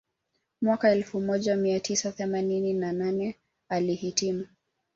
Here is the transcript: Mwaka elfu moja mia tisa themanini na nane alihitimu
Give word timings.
Mwaka 0.61 0.91
elfu 0.91 1.21
moja 1.21 1.55
mia 1.55 1.79
tisa 1.79 2.11
themanini 2.11 2.73
na 2.73 2.91
nane 2.91 3.35
alihitimu 3.69 4.47